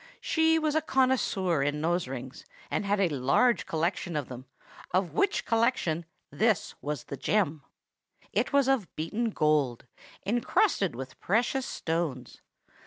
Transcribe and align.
She 0.19 0.57
was 0.57 0.73
a 0.73 0.81
connoisseur 0.81 1.61
in 1.61 1.79
nose 1.79 2.07
rings, 2.07 2.43
and 2.71 2.87
had 2.87 2.99
a 2.99 3.07
large 3.07 3.67
collection 3.67 4.15
of 4.15 4.29
them, 4.29 4.47
of 4.89 5.13
which 5.13 5.45
collection 5.45 6.05
this 6.31 6.73
was 6.81 7.03
the 7.03 7.17
gem. 7.17 7.61
It 8.33 8.51
was 8.51 8.67
of 8.67 8.95
beaten 8.95 9.29
gold, 9.29 9.85
incrusted 10.25 10.95
with 10.95 11.19
precious 11.19 11.67
stones. 11.67 12.41